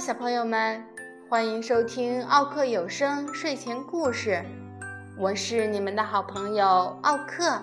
[0.00, 0.82] 小朋友们，
[1.28, 4.42] 欢迎收听奥克有声睡前故事，
[5.18, 7.60] 我是你们的好朋友奥克。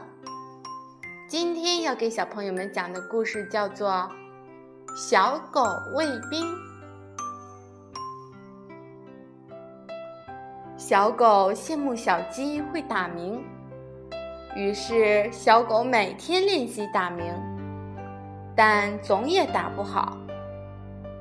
[1.27, 3.89] 今天要给小朋友们讲的故事叫做
[4.95, 6.45] 《小狗卫兵》。
[10.77, 13.43] 小狗羡慕小鸡会打鸣，
[14.55, 17.25] 于是小狗每天练习打鸣，
[18.55, 20.15] 但总也打不好。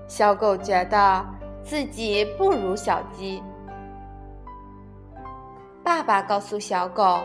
[0.08, 1.26] 小狗觉得
[1.62, 3.42] 自己不如小鸡。
[5.82, 7.20] 爸爸告诉小狗，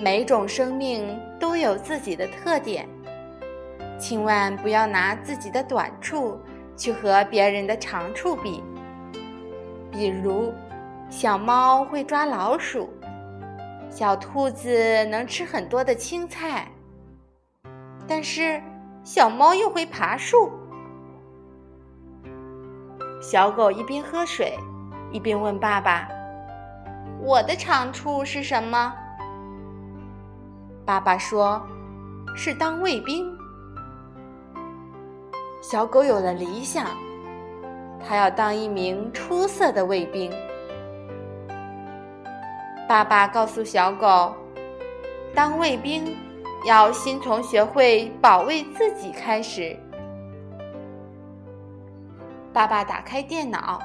[0.00, 2.86] 每种生命都有自己的特点，
[3.98, 6.38] 千万不要拿自己的短处
[6.76, 8.62] 去和别人的长处比。
[9.90, 10.52] 比如，
[11.08, 12.88] 小猫会抓老鼠，
[13.90, 16.66] 小兔子能吃很多的青菜，
[18.06, 18.62] 但是
[19.04, 20.50] 小猫又会爬树。
[23.22, 24.58] 小狗一边喝水，
[25.12, 26.08] 一边问爸爸
[27.22, 28.92] ：“我的长处是什么？”
[30.84, 31.64] 爸爸说
[32.34, 33.32] ：“是当卫兵。”
[35.62, 36.84] 小狗有了理想，
[38.04, 40.28] 它要当一名出色的卫兵。
[42.88, 44.34] 爸爸告诉小狗
[45.32, 46.16] ：“当卫兵
[46.66, 49.78] 要先从学会保卫自己开始。”
[52.52, 53.80] 爸爸打开电脑，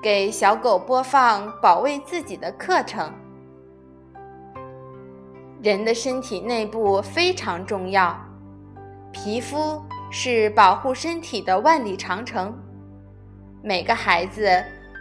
[0.00, 3.12] 给小狗播放保卫自己的课程。
[5.60, 8.16] 人的身体内部非常重要，
[9.10, 12.56] 皮肤是保护身体的万里长城。
[13.60, 14.48] 每个孩子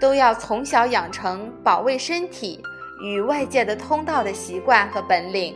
[0.02, 2.60] 都要从小养成保卫身体
[3.04, 5.56] 与外界的通道的习惯和本领。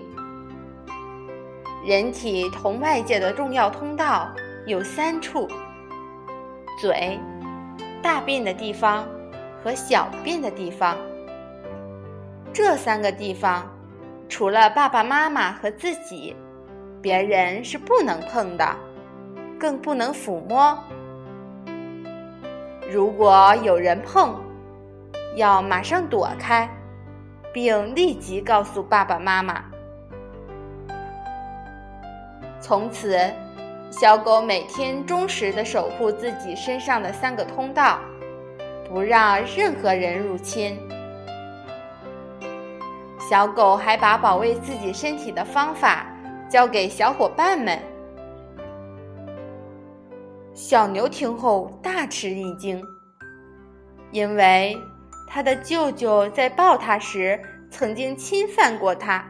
[1.83, 4.31] 人体同外界的重要通道
[4.67, 5.49] 有三处。
[6.79, 7.19] 嘴、
[8.01, 9.05] 大便的地方
[9.63, 10.97] 和小便的地方，
[12.51, 13.71] 这三个地方，
[14.27, 16.35] 除了爸爸妈妈和自己，
[17.01, 18.75] 别人是不能碰的，
[19.59, 20.77] 更不能抚摸。
[22.91, 24.35] 如果有人碰，
[25.35, 26.69] 要马上躲开，
[27.53, 29.63] 并立即告诉爸爸妈妈。
[32.59, 33.31] 从此。
[33.99, 37.99] 小狗每天忠实地守护自己身上的三个通道，
[38.89, 40.75] 不让任何人入侵。
[43.29, 46.07] 小狗还把保卫自己身体的方法
[46.49, 47.79] 教给小伙伴们。
[50.55, 52.81] 小牛听后大吃一惊，
[54.09, 54.75] 因为
[55.29, 57.39] 他的舅舅在抱它时
[57.69, 59.23] 曾经侵犯过它。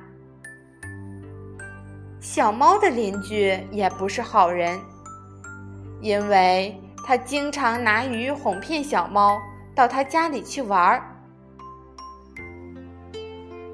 [2.24, 4.80] 小猫的邻居也不是好人，
[6.00, 9.38] 因为他经常拿鱼哄骗小猫
[9.76, 11.04] 到他家里去玩儿。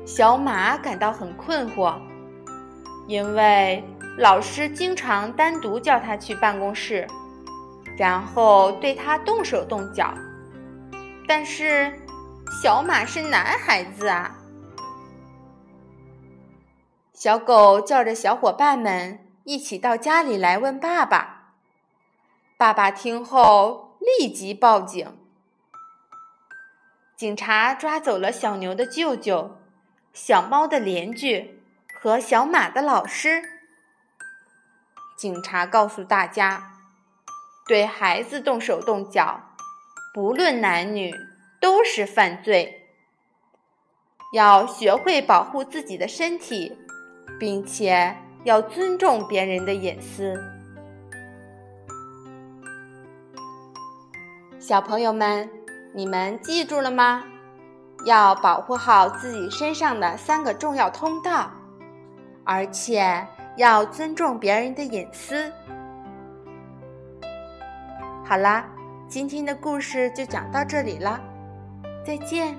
[0.03, 1.93] 小马感到很困惑，
[3.07, 3.83] 因为
[4.17, 7.05] 老师经常单独叫他去办公室，
[7.95, 10.11] 然后对他动手动脚。
[11.27, 11.93] 但是，
[12.63, 14.35] 小马是男孩子啊。
[17.19, 21.51] 小狗叫着小伙伴们一起到家里来问爸爸。
[22.55, 25.17] 爸爸听后立即报警。
[27.17, 29.57] 警察抓走了小牛的舅舅、
[30.13, 31.61] 小猫的邻居
[31.93, 33.43] 和小马的老师。
[35.17, 36.71] 警察告诉大家，
[37.67, 39.41] 对孩子动手动脚，
[40.13, 41.13] 不论男女，
[41.59, 42.87] 都是犯罪。
[44.31, 46.77] 要学会保护自己的身体。
[47.39, 48.13] 并且
[48.43, 50.39] 要尊重别人的隐私。
[54.59, 55.49] 小朋友们，
[55.93, 57.23] 你们记住了吗？
[58.05, 61.49] 要保护好自己身上的三个重要通道，
[62.43, 63.27] 而且
[63.57, 65.51] 要尊重别人的隐私。
[68.23, 68.65] 好啦，
[69.07, 71.19] 今天的故事就讲到这里了，
[72.05, 72.55] 再见。